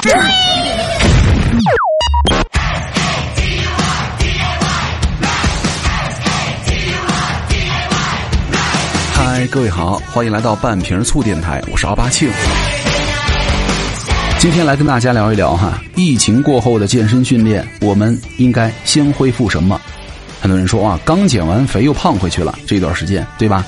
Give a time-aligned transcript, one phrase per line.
[0.00, 0.08] 嗨，
[9.50, 12.30] 各位好，欢迎来到半瓶醋电台，我是奥巴庆。
[14.38, 19.80] 今天来跟大家聊一聊哈，疫情过后的健身训练，我们应该先恢复什么？
[20.40, 23.66] 很多人说啊，刚减完肥又胖回去了，这段时间对吧？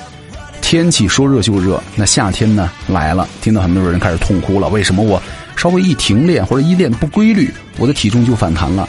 [0.61, 4.69] 天气说热就热，那夏天呢来了，听到很多人开始痛哭了。
[4.69, 5.21] 为什么我
[5.55, 8.87] 稍微一停练或者一练不规律，我的体重就反弹了？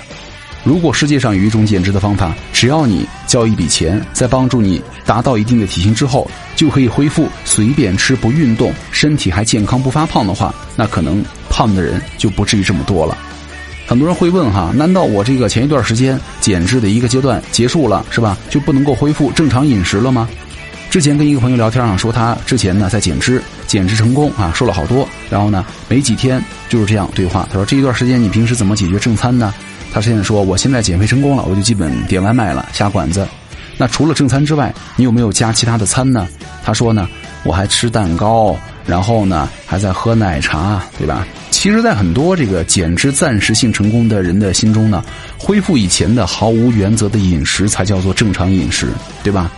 [0.64, 11.20] 如果世界上有一种减脂的方法，只要你交一笔钱，在帮助你达到一定的体型之后，就可以恢复随便吃不运动，身体还健康不发胖的话，那可能
[11.50, 13.18] 胖的人就不至于这么多了。
[13.88, 18.38] 很多人会问哈，难道我这个前一段时间减脂的一个阶段结束了是吧？
[18.48, 20.28] 就不能够恢复正常饮食了吗？
[20.92, 25.08] 之前跟一个朋友聊天啊，说他之前呢在减脂，减脂成功啊，瘦了好多。
[25.30, 27.48] 然后呢，没几天就是这样对话。
[27.50, 29.54] 他说这一段时间你平时怎么解决正餐呢？
[29.90, 33.26] 他现在说我现在减肥成功了，我就基本点外卖了，下馆子。
[33.78, 36.28] 那除了正餐之外，你有没有加其他的餐呢？
[36.62, 37.08] 他说呢，
[37.42, 41.26] 我还吃蛋糕，然后呢还在喝奶茶，对吧？
[41.50, 45.02] 其实，在很多这个减脂暂时性成功的人的心中呢，
[45.38, 48.88] 恢复以前的毫无原则的饮食才叫做正常饮食，
[49.24, 49.50] 对吧？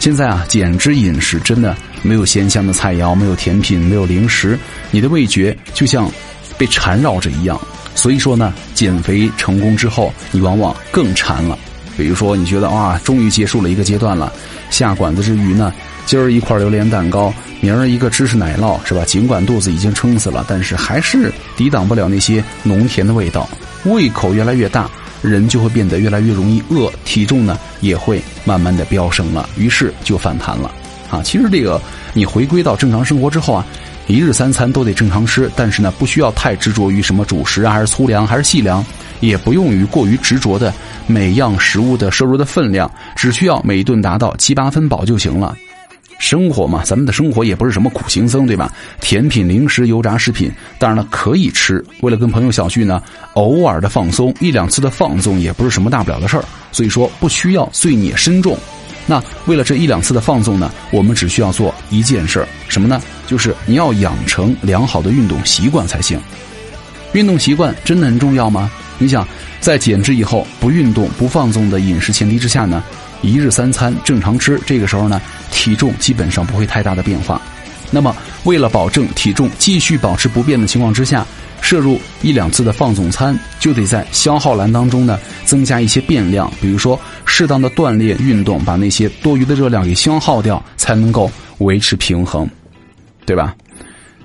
[0.00, 4.58] 现在啊，减脂饮食真的没有鲜香的菜肴，没有甜品，没有零食，
[4.90, 6.10] 你的味觉就像
[6.56, 7.60] 被缠绕着一样。
[7.94, 11.56] 所以说呢，减肥成功之后，你往往更馋了。
[11.98, 14.32] 比如说，你觉得哇，终于结束了一个阶段了，
[14.70, 15.70] 下馆子之余呢，
[16.06, 19.04] 今儿一块榴莲蛋糕，明儿一个芝士奶酪，是吧？
[19.04, 23.46] 尽管肚子已经撑死了，但是还是抵挡不了那些浓甜的味道，
[23.84, 24.90] 胃口越来越大。
[25.22, 30.70] 人就会变得越来越容易饿，体重呢也会慢慢的飙升了，于是就反弹了。
[31.10, 31.80] 啊，其实这个
[32.14, 33.66] 你回归到正常生活之后啊，
[34.06, 38.84] 一日三餐都得正常吃，但是呢不需要太执着于什么主食啊，还是粗粮还是细粮，
[39.18, 40.72] 也不用于过于执着的
[41.06, 45.56] 每样食物的摄入的分量，只需要每一顿达到七八分饱就行了。
[46.20, 48.70] 生活嘛，咱们的生活也不是什么苦行僧，对吧？
[49.00, 51.82] 甜品、零食、油炸食品，当然了可以吃。
[52.02, 56.44] 为了跟朋友小聚呢，偶尔的放松，一两次的放纵也不是什么大不了的事儿。
[56.70, 58.56] 所以说，不需要罪孽深重。
[59.06, 63.00] 那为了这一两次的放纵呢，我们只需要做一件事儿，什么呢？
[63.26, 66.20] 就是你要养成良好的运动习惯才行。
[67.14, 68.70] 运动习惯真的很重要吗？
[69.02, 69.26] 你想，
[69.60, 72.84] 在减脂以后不运动、不放纵的饮食前提之下呢？
[73.22, 77.40] 一日三餐正常吃，这个时候呢，体重基本上不会太大的变化。
[77.90, 81.26] 那么，为了保证体重继续保持不变的情况之下，
[81.62, 92.48] 摄入一两次的放纵餐，就得在消耗栏当中呢增加一些变量，比如说适当的锻炼运动，把那些多余的热量给消耗掉，才能够维持平衡，
[93.24, 93.54] 对吧？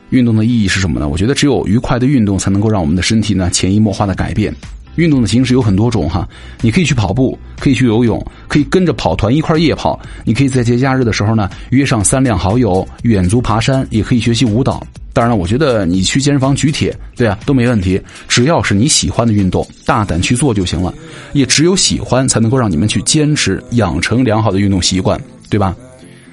[0.09, 1.07] 运动的意义是什么呢？
[1.07, 4.53] 我觉得只有愉快的运动，才能够让我们的身体呢潜移默化的改变。
[4.95, 6.25] 运动的形式有很多种哈，
[6.61, 9.99] 你可以去跑步，可以去游泳，可以跟着跑团一块夜跑。
[10.23, 14.81] 你可以在节假日的时候呢，约上三两好友远足爬山，也可以学习舞蹈。
[15.11, 18.01] 当然了，我觉得你去健身房举铁，对啊，都没问题。
[18.29, 20.93] 只要是你喜欢的运动，大胆去做就行了。
[21.33, 25.75] 也只有喜欢，才能够让你们去坚持，养成良好的运动习惯，对吧？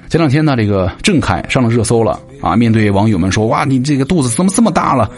[0.09, 2.55] 前两天呢，这个郑恺上了热搜了啊！
[2.55, 5.09] 面对网友们说：“哇，你这个肚子怎么这么大了？”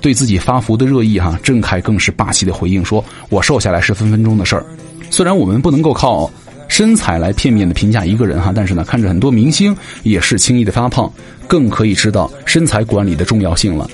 [0.00, 4.64] 对自己发福的热议，哈，郑恺更是霸气的回应说：“我瘦下来是分分钟的事儿。”
[5.10, 6.30] 虽然我们不能够靠
[6.68, 11.12] 身材来片面的评价一个人，哈，但是呢，看着很多明星也是轻易的发胖，
[11.46, 13.90] 更可以知道身材管理的重要性了。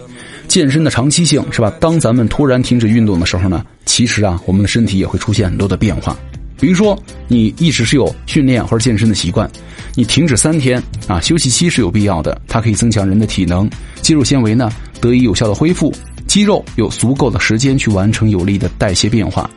[0.46, 1.72] 健身的长期性是吧？
[1.80, 6.16] 当咱们突然停止运动的时候呢，其实啊，我们的身体也会出现很多的变化。
[6.58, 9.50] 比如说，你一直是有训练或者健身的习惯，
[9.94, 13.68] 你停止三天啊，休息期是有必要的，它可以增强人的体能，
[14.00, 15.92] 肌肉纤维呢得以有效的恢复，
[16.26, 19.48] 肌肉有足够的时间去完成有力的代谢变化。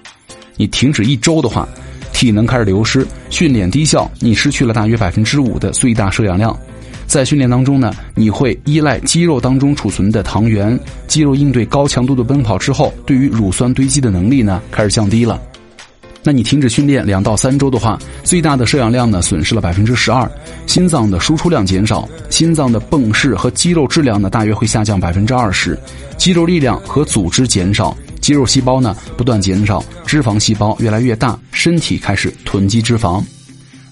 [0.57, 1.67] 你停止一周的话，
[2.11, 6.57] 体能开始流失，训练低效，你失去了大约百分之五的最大摄氧量，
[7.07, 10.77] 在训练当中呢，你会依赖肌肉当中储存的糖原，
[11.07, 15.41] 肌肉应对高强度的奔跑之后，对于乳酸堆积的能力呢开始降低了。
[16.23, 20.29] 那你停止训练两到三周的话，最大的摄氧量呢损失了百分之十二，
[20.67, 25.77] 心脏的输出量减少，心脏的泵室和肌肉质量呢大约会下降百分之二十，
[26.17, 33.23] 肌肉力量和组织减少，肌肉细胞呢不断减少，脂肪细胞越来越大，身体开始囤积脂肪。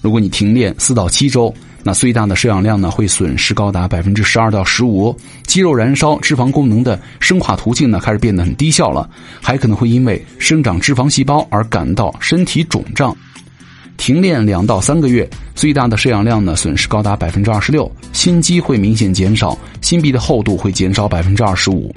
[0.00, 1.52] 如果你停练四到七周。
[1.82, 5.16] 那最大的摄氧量呢，会损失高达百分之十二到十五，
[5.46, 9.08] 肌肉燃烧脂肪功能的生化途径呢，开始变得很低效了，
[9.40, 13.16] 还可能会因为生长脂肪细胞而感到身体肿胀。
[13.96, 21.94] 停练两到三个月，最大的摄氧量呢，损失高达百分之二十六，心肌会明显减少，心壁的厚度会减少百分之二十五。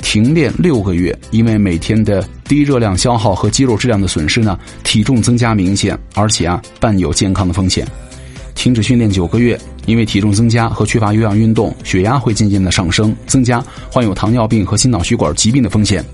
[0.00, 7.86] 停练六个月，因为每天的低热量消耗和肌肉质量的损失呢，体重增加明显，而且啊伴有健康的风险。
[8.58, 16.04] 停止训练九个月，因为体重增加和缺乏有氧运动，血压会渐渐的上升，增加患有糖尿病和心脑血管疾病的风险。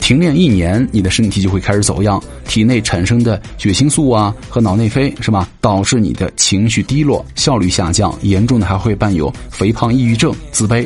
[0.00, 10.84] 停练一年，你的身体就会开始走样，体内产生的血清素啊和脑内啡是吧，导致你的情绪低落、效率下降，严重的还会伴有肥胖、抑郁症、自卑。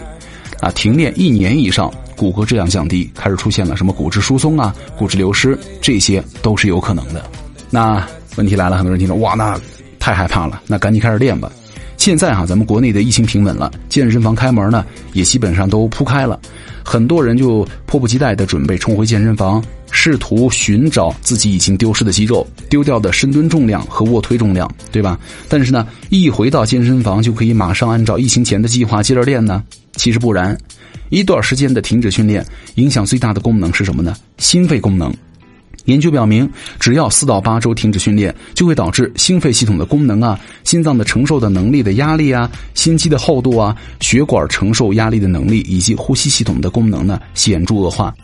[0.61, 7.25] 啊，停练一年以上，骨骼质量降低，开始出现了什么骨质疏松啊、骨质流失，这些都是有可能的。
[7.70, 8.06] 那
[8.37, 9.58] 问题来了，很多人听说哇，那
[10.00, 11.52] 太害怕了，那赶紧开始练吧。
[11.97, 16.41] 现在哈，咱们国内的疫情平稳了，健身房开门呢也基本上都铺开了，
[16.82, 25.20] 很多人就迫不及待的准备冲回健身房，试图寻找自己已经丢失的肌肉、丢掉的深蹲重量和卧推重量，对吧？
[25.47, 29.62] 但是呢，一回到健身房就可以马上按照疫情前的计划接着练呢？
[29.97, 30.56] 其实不然，
[31.11, 32.43] 一段时间的停止训练，
[32.76, 34.17] 影响最大的功能是什么呢？
[34.38, 35.14] 心肺功能。
[35.91, 36.49] 研究表明，
[36.79, 48.15] 只要四到八周停止训练，就会导致心肺系统的功能啊、心脏的承受的能力的压力啊、心肌的厚度啊、血管承受压力的能力以及呼吸系统的功能呢显著恶化。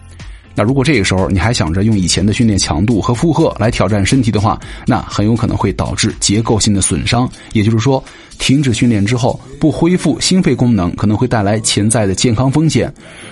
[0.58, 7.28] 那如果这个时候你还想着用以前的训练强度和负荷来挑战身体的话，那很有可能会导致结构性的损伤。
[7.52, 8.02] 也就是说，
[8.38, 12.90] 停止训练之后不恢复心肺功能，可能会带来潜在的健康风险。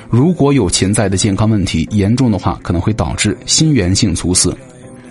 [0.09, 4.57] 如果有潜在的健康问题，严重的话可能会导致心源性猝死。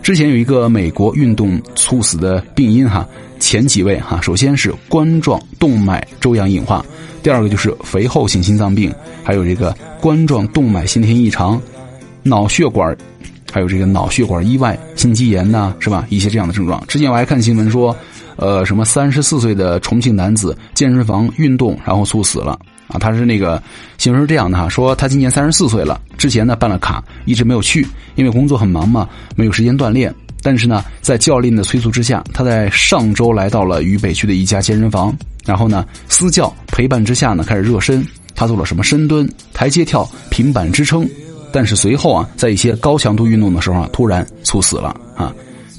[0.02, 3.08] 之前有一个美国运动猝死的病因哈，
[3.40, 6.86] 前几位哈，首先是冠状动脉粥样硬化，
[7.22, 8.94] 第二个就是肥厚性心脏病，
[9.24, 11.62] 还有这个冠状动脉先天异常。
[12.26, 12.96] 脑血管，
[13.52, 16.06] 还有这个脑血管意外、心肌炎呐，是吧？
[16.10, 16.82] 一些这样的症状。
[16.88, 17.94] 之前我还看新闻说，
[18.38, 22.58] 呃，什么三十四岁的重庆男子健身房运动然后猝死了
[22.88, 23.00] 啊？
[23.00, 23.62] 他是那个
[23.98, 30.14] 新闻是这样的哈，说他今年三十四岁了，之前呢办了卡，一直没有去，因为工作很忙嘛，没有时间锻炼。
[30.42, 35.16] 但是呢，在教练的催促之下，他在上周来到了渝北区的一家健身房，
[35.46, 38.06] 然后呢，私教陪伴之下呢，开始热身。
[38.36, 41.08] 他做了什么深蹲、台阶跳、平板支撑。
[41.54, 45.34] 但是随后啊，在一些高强度运动的时候啊，突然猝死了啊。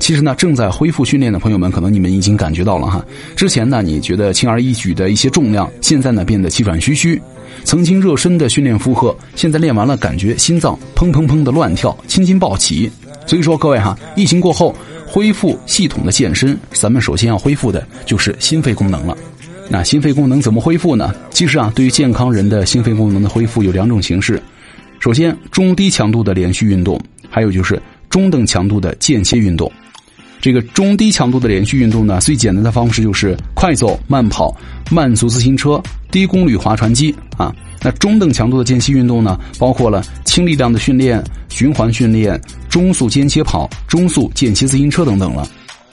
[0.05, 3.03] 其实呢，正在恢复训练的朋友们，可能你们已经感觉到了哈。
[3.35, 7.19] 之前呢，你觉得轻而易举的一些重量，现在呢变得气喘吁吁；
[7.65, 12.93] 曾经热身的训练负荷，现在练完了感觉心脏砰砰砰的乱跳，青筋暴起。
[13.27, 19.17] 所以说，各位哈，疫情过后恢复系统的健身，咱们首先要恢复的就是心肺功能了。
[19.71, 21.15] 那心肺功能怎么恢复呢？
[21.31, 24.39] 其实啊，对于健康人的心肺功能的恢复有两种形式。
[25.01, 27.81] 首先，中低强度的连续运动，还有就是
[28.11, 29.73] 中等强度的间歇运动。
[30.45, 34.55] 这个中低强度的连续运动呢，最简单的方式就是快走、慢跑、
[34.91, 37.51] 慢速自行车、低功率划船机啊。
[37.81, 42.39] 那中等强度的间歇运动呢，包括了轻力量的训练、循环训练、
[42.69, 45.49] 中速间歇跑、中速间歇自行车等等了。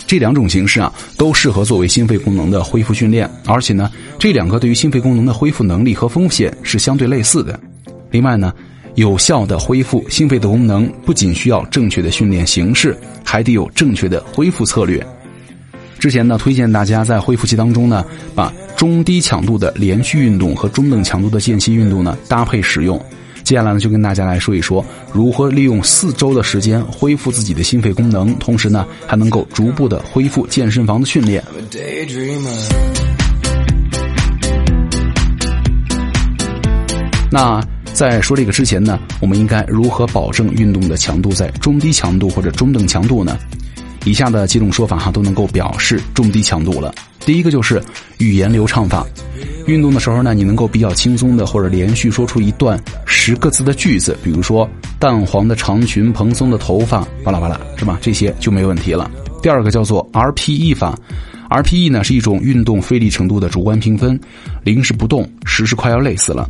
[0.05, 3.89] 这两种形式啊，都适合作为心肺功能的恢复训练，而且呢，
[4.19, 7.57] 这两个对于心肺功能的恢复能力和风险是相对类似的。
[8.09, 8.53] 另外呢。
[8.95, 15.05] 有效的恢复心肺的功能，不仅需要正确的训练形式，还得有正确的恢复策略。
[15.97, 18.03] 之前呢，推荐大家在恢复期当中呢，
[18.35, 22.99] 把中低强度的连续运动和中等强度的间歇运动呢搭配使用。
[23.43, 24.83] 接下来呢，就跟大家来说一说
[25.13, 31.43] 如何利用四周的时间恢复自己的心肺功能，同时呢，还能够逐步的恢复健身房的训练。
[37.31, 37.61] 那。
[37.93, 43.37] 在说这个之前呢，我们应该如何保证运动的强度在中低强度或者中等强度呢？
[44.05, 46.93] 以下的几种说法哈都能够表示中低强度了。
[47.19, 47.79] 第一个就是
[48.17, 49.05] 语言流畅法，
[49.67, 54.67] 运动的时候呢，你能够比较轻松的或者连续说出一段十个字的句子，比如说
[54.97, 57.99] 淡黄的长裙、蓬松的头发，巴拉巴拉，是吧？
[58.01, 59.11] 这些就没问题了。
[59.43, 60.97] 第二个叫做 RPE 法
[61.51, 64.19] ，RPE 呢是一种运动费力程度的主观评分，
[64.63, 66.49] 零是不动，十是快要累死了。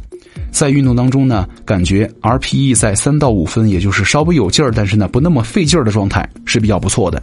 [0.52, 7.22] 在运动当中呢，感觉 RPE 在三到五分，也就是稍微有劲儿，但是呢不那么费劲儿的状态是比较不错的。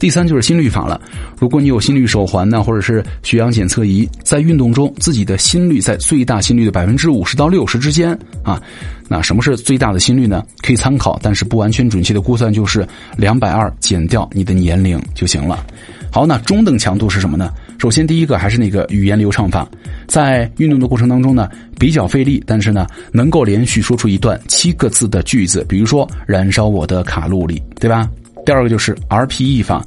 [0.00, 1.00] 第三就是心率法了，
[1.38, 8.60] 如果你有心率手环呢，或者是血氧检测仪，在运动中自己的心率在最大心率的百分之五十到六十之间啊，
[9.08, 10.44] 那什么是最大的心率呢？
[10.62, 12.86] 可以参考，但是不完全准确的估算就是
[13.16, 15.64] 两百二减掉你的年龄就行了。
[16.10, 17.52] 好，那中等强度是什么呢？
[17.78, 19.68] 首先，第一个还是那个语言流畅法，
[20.06, 28.08] 在运动的过程当中呢，比较费力，但是呢，能够连续说出一段七个字的句子，比如说“燃烧我的卡路里”，对吧？
[28.46, 29.84] 第二个就是 RPE 法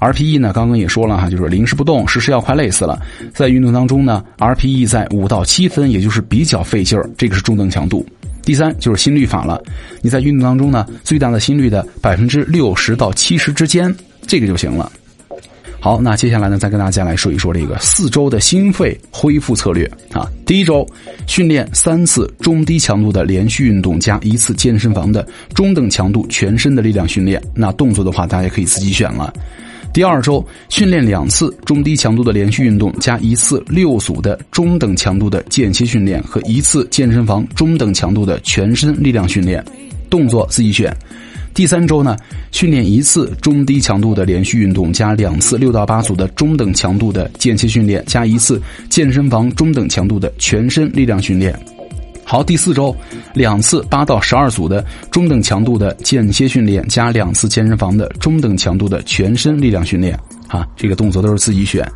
[0.00, 3.00] ，RPE 呢，刚刚也说了哈，就是临时不动，时时要快累死了。
[3.32, 8.06] 在运动当中呢，RPE 在五到七分，也就是比较费劲儿，这个是中等强度。
[8.42, 9.62] 第三就是心率法了，
[10.02, 13.94] 你在运动当中呢，最大的心率的百分之六十到七十之间，
[14.26, 14.90] 这个就行了。
[15.82, 20.30] 好，那接下来呢，再跟大家来说一说这个四周的心肺恢复策略啊。
[20.44, 20.86] 第一周，
[21.26, 27.42] 训练三次中低强度的连续运动加一次健身房的中等强度全身的力量训练。
[27.54, 29.32] 那动作的话，大家可以自己选了。
[29.90, 39.64] 第二周，训练两次中低强度的连续运动加一次六组的中等强度的间歇训练和一次健身房中等强度的全身力量训练，
[40.10, 40.94] 动作自己选。
[41.52, 42.16] 第三周呢，
[42.52, 51.58] 训练一次中低强度的连续运动，加两次六到八组的中等强度的间歇训练，加一次健身房中等强度的全身力量训练。
[52.24, 52.94] 好，第四周，
[53.34, 60.16] 两次八到十二组的中等强度的间歇训练，加两次健身房的中等强度的全身力量训练。
[60.46, 61.86] 啊，这个动作都是自己选。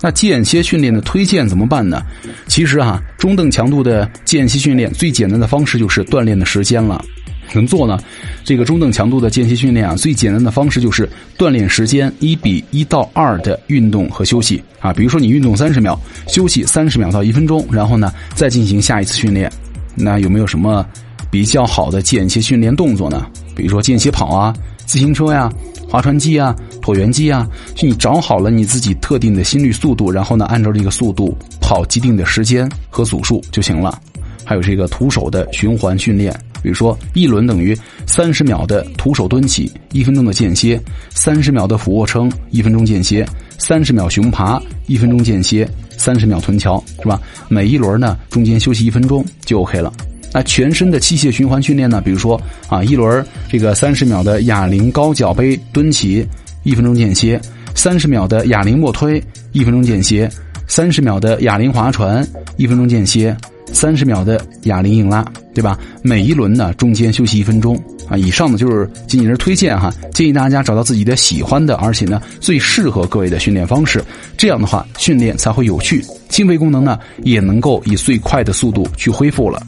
[0.00, 2.02] 那间歇训练的推荐怎么办呢？
[2.46, 7.04] 其实啊，中等强度的间歇训练最简单的方式就是锻炼的时间了。
[7.52, 7.98] 怎么做呢？
[8.44, 14.92] 这个中等强度的间歇训练啊，最简单的方式就是锻炼时间一比一到二的运动和休息啊。
[14.92, 19.50] 比如说你运动三十秒，休息三十秒到一分钟，然后呢再进行下一次训练。
[19.96, 20.86] 那有没有什么
[21.30, 23.26] 比较好的间歇训练动作呢？
[23.56, 24.54] 比如说间歇跑啊、
[24.86, 25.52] 自行车呀、
[25.88, 34.00] 划船机啊、椭圆机啊，就你找好了你自己特定的心率速度，然后呢按照这个速度跑既定的时间和组数就行了。
[34.44, 36.32] 还有这个徒手的循环训练。
[36.62, 37.76] 比如说，一轮等于
[38.06, 40.78] 三十秒的徒手蹲起，一分钟的间歇；
[41.10, 43.24] 三十秒的俯卧撑，一分钟间歇；
[43.58, 47.20] 三十秒熊爬，一分钟间歇；三十秒臀桥，是吧？
[47.48, 49.92] 每一轮呢，中间休息一分钟就 OK 了。
[50.32, 52.00] 那全身的器械循环训练呢？
[52.00, 56.24] 比如说啊，一轮这个三十秒的哑铃高脚杯蹲起，
[56.62, 57.36] 一分钟间歇；
[57.74, 60.28] 三十秒的哑铃卧推，一分钟间歇；
[60.68, 62.24] 三十秒的哑铃划船，
[62.56, 63.36] 一分钟间歇。
[63.72, 65.24] 三十秒的哑铃硬拉，
[65.54, 65.78] 对吧？
[66.02, 67.76] 每一轮呢中间休息一分钟
[68.08, 68.16] 啊。
[68.16, 74.02] 以上呢就是仅仅是推荐哈，建议大家找到自己的喜欢的，而且呢最适合各位的训练方式。
[74.36, 79.62] 这样的话训练才会有趣，心肺功能呢也能够以最快的速度去恢复了。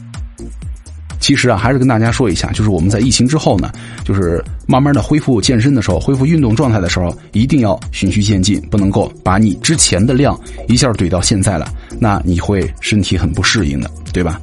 [1.23, 3.71] 其实啊，还是跟大家说一下，就是我们在疫情之后呢，
[4.03, 10.37] 就是慢慢的恢复健身的时候，恢复运动状态的时候，一定要循序渐进，不能够把你之前的量
[10.67, 14.37] 一下怼到现在了，那你会身体很不适应的，对吧？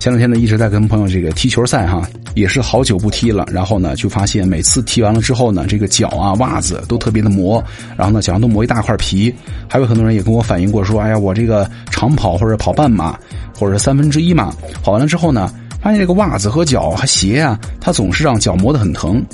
[0.00, 7.62] 前两天呢，一直在跟朋友这个踢球赛哈，也是好久不踢了，然后呢，就发现每次踢完了之后呢，这个脚啊、袜子都特别的磨，
[7.98, 9.30] 然后呢，脚上都磨一大块皮。
[9.68, 13.14] 还有很多人也跟我反映过说，哎呀，我这个长跑或者跑半马，
[13.54, 14.50] 或者是三分之一马，
[14.82, 15.52] 跑完了之后呢。
[15.80, 19.24] 发现这个袜子和脚和鞋啊，它总是让脚磨得很疼。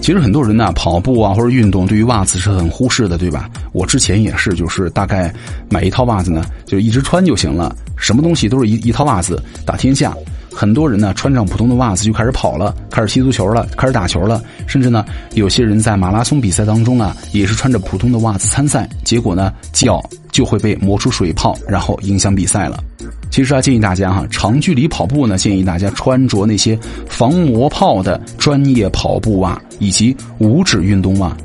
[0.00, 3.48] 其实很多人呢，跑步啊或者运动，对于袜子是很忽视的，对吧？
[3.72, 5.32] 我之前也是，就是大概
[5.70, 7.74] 买一套袜子呢，就一直穿就行了。
[7.96, 10.14] 什么东西都是一一套袜子打天下。
[10.52, 14.42] 很多人呢穿上普通的袜子就开始跑了，开始踢足球了，开始打球了。
[14.66, 20.02] 甚至呢，有些人在马拉松比赛当中啊，也是穿着普通的袜子参赛，结果呢，脚
[20.34, 22.82] 就会被磨出水泡，然后影响比赛了。
[23.30, 26.76] 其实啊，建议大家哈，长距离跑步呢，建议大家穿着那些
[27.08, 31.36] 防磨泡的专业跑步袜以及五指运动袜。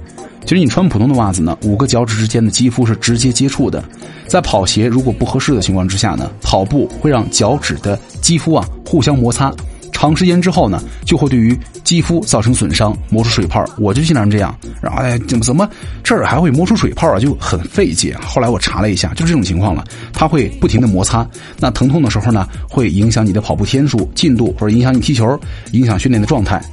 [0.44, 3.84] 其实你穿普通的袜子呢，五个脚趾之间的肌肤是直接接触的，
[4.26, 9.54] 在跑鞋如果不合适的情况之下呢，跑步会让脚趾的肌肤啊互相摩擦。
[10.00, 11.54] 长时间之后呢，就会对于
[11.84, 13.62] 肌肤造成损伤，磨出水泡。
[13.78, 15.70] 我就经常这样，然后哎，怎么怎么
[16.02, 17.20] 这儿还会磨出水泡啊？
[17.20, 18.16] 就很费解。
[18.26, 19.84] 后来我查了一下，就是这种情况了。
[20.14, 21.28] 它会不停的摩擦，
[21.60, 25.38] 那疼痛的时候呢，会影响你的跑步天数、进度，或者影响你踢球、
[25.74, 26.64] 影响训练的状态。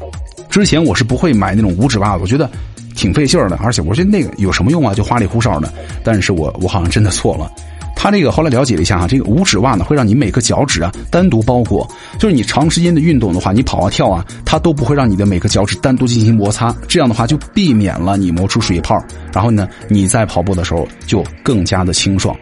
[0.49, 2.49] 之前我是不会买那种五指袜子，我觉得
[2.95, 4.95] 挺费劲儿的，而且我觉得那个有什么用啊？
[4.95, 5.73] 就花里胡哨的。
[6.04, 7.50] 但是我我好像真的错了。
[7.97, 22.37] 他这个后来了解了一下哈，这个五指袜呢会让你每个脚趾啊单独包裹，就是你长时间的运动的话，你跑啊跳啊，它都不会让你的每个脚趾单独进行摩擦，这样的话就避免了你磨出水泡，然后呢你在跑步的时候就更加的清爽。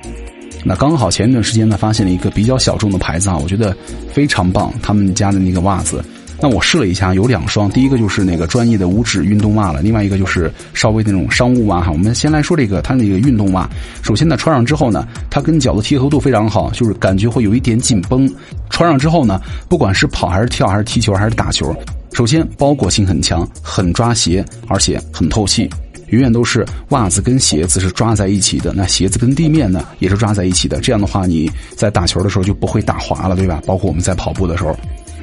[0.64, 3.74] 那刚好前一段时间呢发现了一个比较小众的牌子啊，我觉得
[4.12, 6.04] 非常棒，他们家的那个袜子。
[6.40, 11.90] 那我试了一下，有两双，第一个就是那个专业的五指运动袜了，另外一个就是稍微那种商务袜哈。
[11.90, 13.68] 我们先来说这个，它那个运动袜，
[14.02, 18.30] 首先呢穿上之后呢，它跟脚的贴合度非常好，就是感觉会有一点紧绷。
[18.68, 21.74] 穿上之后呢，不管是跑还是跳还是踢球还是打球，
[22.12, 25.70] 首先包裹性很强，很抓鞋，而且很透气，
[26.08, 30.80] 永远都是袜子跟鞋子是抓在一起的，那鞋子跟地面呢也是抓在一起的。
[30.80, 33.62] 这样的话，你在打球的时候就不会打滑了，对吧？
[33.64, 34.76] 包括我们在跑步的时候。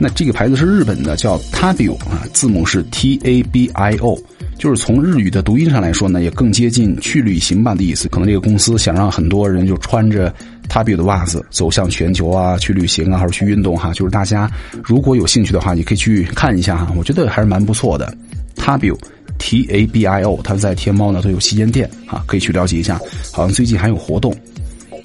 [0.03, 4.17] 那这个牌子是日本的，叫 Tabio 啊，字母是 T A B I O，
[4.57, 8.09] 就是从日语的读音上来说呢，也更接近去旅行吧的意思。
[8.09, 10.33] 可能这个公司想让很多人就穿着
[10.67, 14.49] 他比的袜子走向全球啊，去旅行啊，还是去运动哈，就是大家
[14.83, 18.11] 如果有兴趣的话，你可以去看一下哈，我觉得还是蛮不错的。
[18.55, 18.91] 他比
[19.37, 22.99] T A B I O，他在天猫呢都有旗舰店啊，可以去了解一下，
[23.31, 24.35] 好像最近还有活动。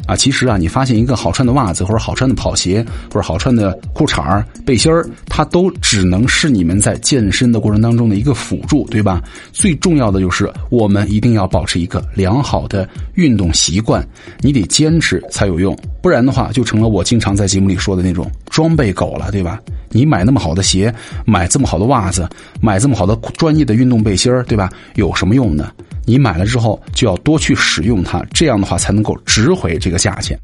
[0.07, 4.93] 啊，其实啊，你发现一个好穿的袜子，或者好穿的跑鞋，或者好穿的裤衩、背心，
[5.27, 9.21] 它都只能是你们在健身的过程当中的一个辅助，对吧？
[9.53, 14.07] 最重要的就是我们一定要保持一个良好的运动习惯，
[14.41, 19.61] 你得坚持才有用，不然的话就成了我经常在节目里说的那种装备狗了，对吧？
[19.91, 20.95] 你买那么好的鞋，
[21.25, 22.29] 买这么好的袜子，
[22.61, 24.71] 买这么好的专业的运动背心，对吧？
[24.95, 25.71] 有什么用呢？
[26.07, 30.39] 你买了之后就要多去使用它，这样的话才能够值回这个价钱。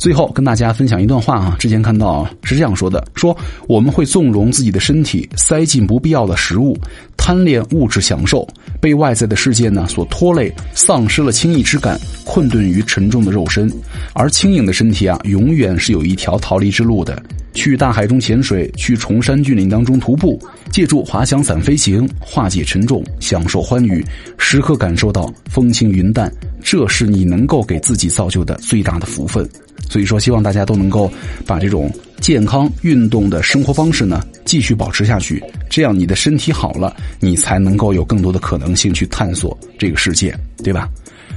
[0.00, 3.36] 最后跟大家分享一段话啊，之前看到是这样说的：说
[3.68, 6.74] 我们会纵容自己的身体塞进不必要的食物，
[7.18, 8.48] 贪恋物质享受，
[8.80, 13.70] 被外在的世界呢所拖累，丧失了轻易之感，困顿于沉重的肉身。
[14.14, 17.22] 而轻盈的身体啊，永远是有一条逃离之路的。
[17.52, 20.40] 去大海中潜水，去崇山峻岭当中徒步，
[20.72, 24.02] 借助滑翔伞飞行，化解沉重，享受欢愉，
[24.38, 29.46] 时刻感受到风轻云淡，这是你能够给自己造就的最大的福分。
[29.90, 31.12] 所以说，希望大家都能够
[31.44, 40.32] 把这种健康运动的生活方式呢继续保持下去，这样你的身体好了，你才能够有更多的可能性去探索这个世界，
[40.62, 40.88] 对吧？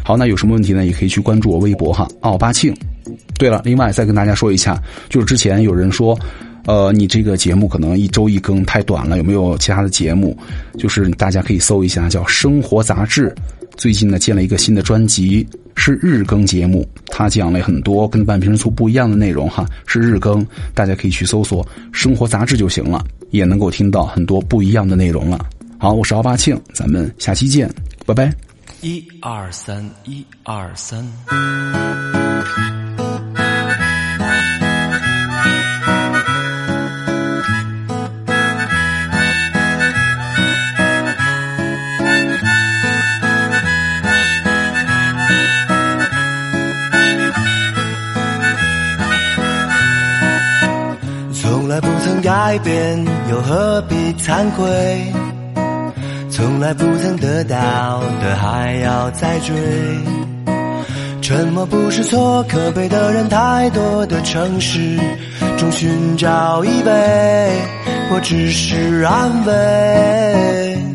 [0.05, 0.85] 好，那有什么问题呢？
[0.85, 2.71] 也可以去关注我微博哈，奥巴庆。
[3.39, 6.17] 对了，另外再跟大家说一下，就是之前有人说，
[6.65, 10.37] 呃，你这个节目可能一周一更太短了，有没有其他的节目？
[10.77, 13.29] 就是大家可以搜一下，叫《生活杂志》，
[13.75, 25.45] 最近呢建了一个新的专辑，是日更节目，它讲了很多跟半瓶醋不一样的内容哈，是日更，大家可以去搜索《生活杂志》就行了，也能够听到很多不一样的内容了。
[25.77, 27.69] 好，我是奥巴庆，咱们下期见，
[28.05, 28.33] 拜拜。
[28.81, 31.03] 一二三，一二三。
[53.53, 55.13] 何必惭愧？
[56.27, 59.53] 从来不曾得到的还要再追。
[61.21, 64.97] 沉默不是错，可悲的人太多的城市
[65.55, 67.51] 中寻找依偎，
[68.11, 70.92] 我只是安慰。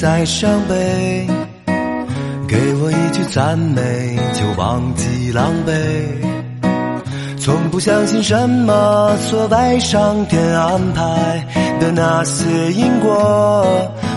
[0.00, 1.26] 在伤悲；
[2.46, 5.72] 给我一句赞美，就忘记狼狈。
[7.36, 11.44] 从不相信什么所谓上天安排
[11.80, 13.66] 的那些因果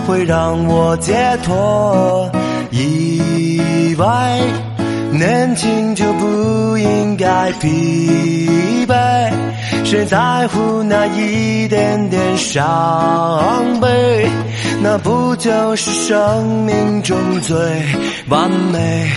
[0.06, 2.30] 会让我解脱。
[2.70, 4.40] 意外，
[5.12, 9.32] 年轻就不应该疲惫。
[9.84, 14.30] 谁在乎那一点点伤悲？
[14.84, 17.56] 那不就是生命中最
[18.30, 19.08] 完美、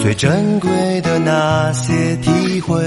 [0.00, 2.82] 最珍贵的那些体会？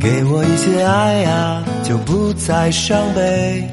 [0.00, 3.70] 给我一些爱呀，就不再伤悲。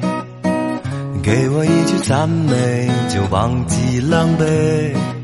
[1.22, 5.17] 给我一句赞美，就忘记狼狈。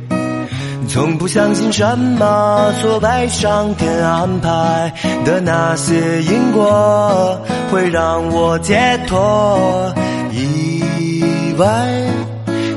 [0.94, 4.92] 从不相信什么所谓上天安排
[5.24, 7.36] 的那些因果
[7.68, 8.78] 会让我解
[9.08, 9.92] 脱。
[10.30, 11.66] 意外，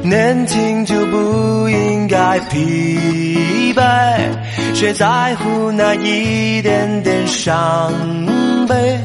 [0.01, 3.83] 年轻就不应该疲惫。
[4.73, 7.93] 谁在乎那一点点伤
[8.67, 8.99] 悲？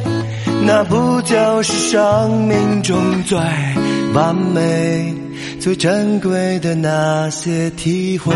[0.63, 3.39] 那不就是生命中最……
[4.15, 5.15] 完美，
[5.63, 8.35] 最珍贵的那些体会。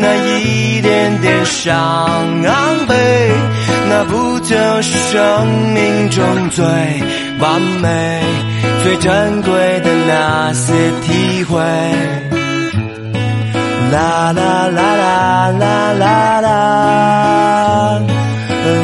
[0.00, 1.66] 那一点点伤
[2.86, 2.94] 悲？
[3.90, 6.64] 那不就是生命中最
[7.40, 8.22] 完美、
[8.82, 11.58] 最珍贵的那些体会？
[13.90, 16.48] 啦啦啦啦啦啦啦，